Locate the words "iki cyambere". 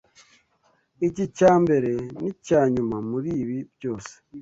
1.07-1.91